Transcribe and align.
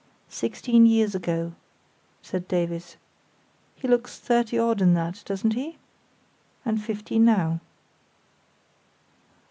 "Sixteen 0.29 0.87
years 0.87 1.13
ago," 1.13 1.53
said 2.23 2.47
Davies. 2.47 2.97
"He 3.75 3.87
looks 3.87 4.17
thirty 4.17 4.57
odd 4.57 4.81
in 4.81 4.95
that, 4.95 5.21
doesn't 5.27 5.53
he? 5.53 5.77
And 6.65 6.81
fifty 6.81 7.19
now." 7.19 7.59